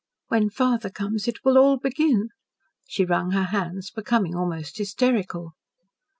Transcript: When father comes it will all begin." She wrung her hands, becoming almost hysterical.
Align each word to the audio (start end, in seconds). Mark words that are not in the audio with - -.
When 0.29 0.49
father 0.49 0.89
comes 0.89 1.27
it 1.27 1.45
will 1.45 1.59
all 1.59 1.77
begin." 1.77 2.29
She 2.87 3.05
wrung 3.05 3.33
her 3.33 3.43
hands, 3.43 3.91
becoming 3.91 4.33
almost 4.33 4.79
hysterical. 4.79 5.53